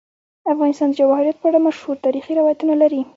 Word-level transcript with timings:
افغانستان 0.53 0.89
د 0.89 0.93
جواهرات 0.99 1.37
په 1.39 1.47
اړه 1.49 1.59
مشهور 1.67 1.95
تاریخی 2.05 2.33
روایتونه 2.39 2.73
لري. 2.81 3.01